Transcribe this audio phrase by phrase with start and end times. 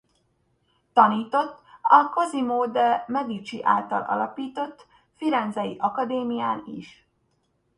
[0.93, 4.85] Tanított a Cosimo de’ Medici által alapított
[5.15, 7.07] Firenzei Akadémián is.